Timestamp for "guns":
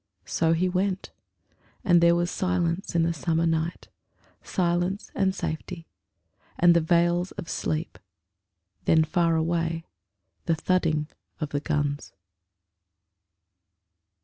11.59-12.13